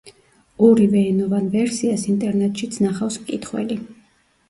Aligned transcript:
ორივე 0.67 1.03
ენოვან 1.09 1.51
ვერსიას 1.57 2.07
ინტერნეტშიც 2.15 2.83
ნახავს 2.89 3.23
მკითხველი. 3.27 3.83